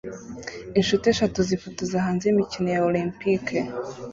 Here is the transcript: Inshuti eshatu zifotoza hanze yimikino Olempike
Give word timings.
Inshuti 0.79 1.05
eshatu 1.13 1.39
zifotoza 1.49 2.05
hanze 2.05 2.23
yimikino 2.27 2.69
Olempike 2.89 3.57